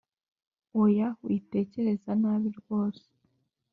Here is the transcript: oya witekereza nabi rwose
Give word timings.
oya 0.83 1.07
witekereza 1.25 2.11
nabi 2.21 2.49
rwose 2.59 3.07